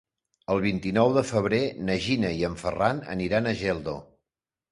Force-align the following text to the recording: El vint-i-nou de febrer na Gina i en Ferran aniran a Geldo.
El 0.53 0.61
vint-i-nou 0.61 1.11
de 1.17 1.23
febrer 1.31 1.59
na 1.89 1.97
Gina 2.07 2.33
i 2.39 2.41
en 2.49 2.57
Ferran 2.63 3.05
aniran 3.17 3.51
a 3.53 3.57
Geldo. 3.63 3.97